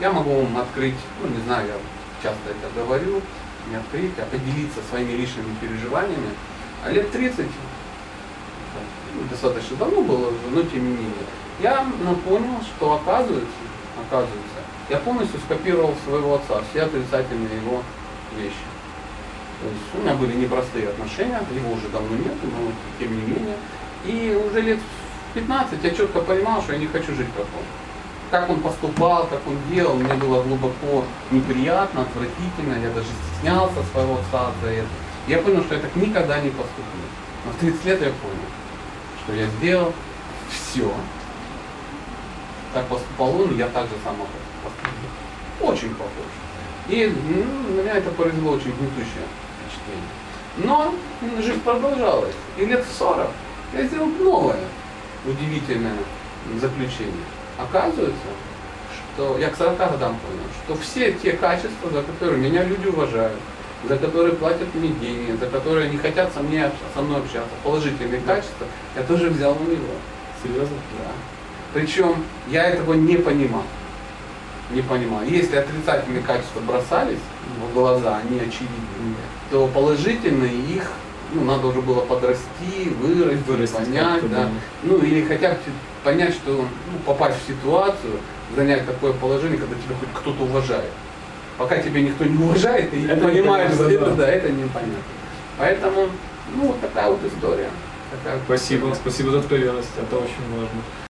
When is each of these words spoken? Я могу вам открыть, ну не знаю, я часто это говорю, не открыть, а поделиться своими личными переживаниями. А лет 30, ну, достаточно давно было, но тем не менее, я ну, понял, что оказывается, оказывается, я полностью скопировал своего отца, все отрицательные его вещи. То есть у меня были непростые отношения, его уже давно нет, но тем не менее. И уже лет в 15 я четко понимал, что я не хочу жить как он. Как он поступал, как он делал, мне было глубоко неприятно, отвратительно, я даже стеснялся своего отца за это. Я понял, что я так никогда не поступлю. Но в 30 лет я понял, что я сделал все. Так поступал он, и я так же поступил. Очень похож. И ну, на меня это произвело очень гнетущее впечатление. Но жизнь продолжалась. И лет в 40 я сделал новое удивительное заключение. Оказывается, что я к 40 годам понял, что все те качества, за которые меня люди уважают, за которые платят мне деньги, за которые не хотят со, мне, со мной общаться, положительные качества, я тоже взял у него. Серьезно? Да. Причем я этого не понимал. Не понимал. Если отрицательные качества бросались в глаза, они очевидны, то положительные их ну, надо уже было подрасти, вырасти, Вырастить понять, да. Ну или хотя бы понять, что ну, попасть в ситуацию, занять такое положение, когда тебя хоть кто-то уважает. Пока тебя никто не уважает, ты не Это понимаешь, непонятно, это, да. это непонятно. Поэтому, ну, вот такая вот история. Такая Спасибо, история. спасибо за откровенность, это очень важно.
Я 0.00 0.10
могу 0.10 0.42
вам 0.42 0.58
открыть, 0.58 0.96
ну 1.22 1.28
не 1.28 1.42
знаю, 1.44 1.68
я 1.68 1.74
часто 2.22 2.50
это 2.50 2.74
говорю, 2.74 3.20
не 3.70 3.76
открыть, 3.76 4.12
а 4.18 4.26
поделиться 4.26 4.80
своими 4.90 5.12
личными 5.12 5.54
переживаниями. 5.60 6.30
А 6.84 6.90
лет 6.90 7.10
30, 7.12 7.46
ну, 9.14 9.22
достаточно 9.30 9.76
давно 9.76 10.02
было, 10.02 10.32
но 10.50 10.62
тем 10.62 10.84
не 10.84 10.96
менее, 10.96 11.26
я 11.60 11.86
ну, 12.02 12.16
понял, 12.16 12.60
что 12.62 12.94
оказывается, 12.94 13.46
оказывается, 13.96 14.58
я 14.88 14.98
полностью 14.98 15.40
скопировал 15.40 15.94
своего 16.04 16.34
отца, 16.34 16.60
все 16.70 16.82
отрицательные 16.82 17.56
его 17.56 17.82
вещи. 18.36 18.66
То 19.60 19.68
есть 19.68 19.94
у 19.94 19.98
меня 20.02 20.14
были 20.14 20.34
непростые 20.34 20.88
отношения, 20.88 21.40
его 21.54 21.72
уже 21.72 21.88
давно 21.88 22.16
нет, 22.16 22.34
но 22.42 22.72
тем 22.98 23.16
не 23.16 23.22
менее. 23.22 23.56
И 24.04 24.36
уже 24.36 24.60
лет 24.60 24.78
в 25.30 25.34
15 25.34 25.82
я 25.82 25.90
четко 25.90 26.20
понимал, 26.20 26.62
что 26.62 26.72
я 26.72 26.78
не 26.78 26.86
хочу 26.86 27.14
жить 27.14 27.28
как 27.36 27.46
он. 27.46 27.64
Как 28.30 28.50
он 28.50 28.60
поступал, 28.60 29.26
как 29.26 29.40
он 29.46 29.56
делал, 29.70 29.94
мне 29.94 30.14
было 30.14 30.42
глубоко 30.42 31.04
неприятно, 31.30 32.02
отвратительно, 32.02 32.82
я 32.82 32.90
даже 32.90 33.06
стеснялся 33.06 33.82
своего 33.92 34.14
отца 34.14 34.50
за 34.62 34.70
это. 34.70 34.88
Я 35.26 35.38
понял, 35.38 35.62
что 35.62 35.74
я 35.74 35.80
так 35.80 35.94
никогда 35.96 36.40
не 36.40 36.50
поступлю. 36.50 37.04
Но 37.44 37.52
в 37.52 37.56
30 37.56 37.84
лет 37.84 38.00
я 38.00 38.06
понял, 38.08 38.48
что 39.22 39.34
я 39.34 39.46
сделал 39.46 39.92
все. 40.50 40.92
Так 42.72 42.86
поступал 42.86 43.40
он, 43.42 43.52
и 43.52 43.58
я 43.58 43.68
так 43.68 43.84
же 43.84 43.94
поступил. 43.94 45.10
Очень 45.60 45.94
похож. 45.94 46.10
И 46.88 47.06
ну, 47.06 47.76
на 47.76 47.80
меня 47.80 47.94
это 47.96 48.10
произвело 48.10 48.52
очень 48.52 48.72
гнетущее 48.72 49.26
впечатление. 49.58 50.10
Но 50.58 50.94
жизнь 51.40 51.60
продолжалась. 51.60 52.34
И 52.58 52.66
лет 52.66 52.84
в 52.84 52.98
40 52.98 53.28
я 53.74 53.84
сделал 53.84 54.06
новое 54.06 54.60
удивительное 55.24 55.96
заключение. 56.60 57.24
Оказывается, 57.58 58.28
что 59.14 59.38
я 59.38 59.50
к 59.50 59.56
40 59.56 59.76
годам 59.78 60.18
понял, 60.18 60.48
что 60.64 60.76
все 60.82 61.12
те 61.12 61.32
качества, 61.32 61.90
за 61.90 62.02
которые 62.02 62.38
меня 62.38 62.64
люди 62.64 62.88
уважают, 62.88 63.38
за 63.88 63.96
которые 63.96 64.34
платят 64.34 64.74
мне 64.74 64.88
деньги, 64.88 65.36
за 65.38 65.46
которые 65.46 65.90
не 65.90 65.98
хотят 65.98 66.32
со, 66.32 66.40
мне, 66.40 66.70
со 66.94 67.02
мной 67.02 67.20
общаться, 67.20 67.50
положительные 67.62 68.20
качества, 68.20 68.66
я 68.96 69.02
тоже 69.02 69.30
взял 69.30 69.52
у 69.52 69.70
него. 69.70 69.94
Серьезно? 70.42 70.76
Да. 70.98 71.10
Причем 71.72 72.24
я 72.48 72.66
этого 72.66 72.94
не 72.94 73.16
понимал. 73.16 73.64
Не 74.70 74.82
понимал. 74.82 75.22
Если 75.22 75.56
отрицательные 75.56 76.22
качества 76.22 76.60
бросались 76.60 77.18
в 77.60 77.74
глаза, 77.74 78.18
они 78.18 78.40
очевидны, 78.40 79.14
то 79.50 79.68
положительные 79.68 80.54
их 80.54 80.90
ну, 81.32 81.44
надо 81.44 81.66
уже 81.68 81.80
было 81.80 82.00
подрасти, 82.00 82.90
вырасти, 83.00 83.42
Вырастить 83.46 83.76
понять, 83.76 84.30
да. 84.30 84.48
Ну 84.82 84.98
или 84.98 85.24
хотя 85.24 85.50
бы 85.50 85.56
понять, 86.02 86.34
что 86.34 86.52
ну, 86.52 86.98
попасть 87.06 87.38
в 87.42 87.48
ситуацию, 87.48 88.18
занять 88.54 88.86
такое 88.86 89.12
положение, 89.12 89.58
когда 89.58 89.74
тебя 89.74 89.94
хоть 89.98 90.08
кто-то 90.20 90.44
уважает. 90.44 90.90
Пока 91.58 91.78
тебя 91.78 92.00
никто 92.02 92.24
не 92.24 92.36
уважает, 92.36 92.90
ты 92.90 92.96
не 92.96 93.06
Это 93.06 93.26
понимаешь, 93.26 93.72
непонятно, 93.72 94.04
это, 94.04 94.14
да. 94.16 94.28
это 94.28 94.50
непонятно. 94.50 94.94
Поэтому, 95.58 96.08
ну, 96.56 96.66
вот 96.66 96.80
такая 96.80 97.08
вот 97.10 97.20
история. 97.24 97.70
Такая 98.10 98.40
Спасибо, 98.44 98.88
история. 98.88 98.94
спасибо 98.96 99.30
за 99.30 99.38
откровенность, 99.38 99.88
это 99.96 100.16
очень 100.16 100.50
важно. 100.50 100.80